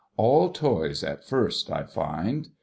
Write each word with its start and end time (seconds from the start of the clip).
All 0.17 0.49
toys 0.49 1.03
at 1.03 1.23
first, 1.23 1.71
I. 1.71 1.83
find. 1.83 2.49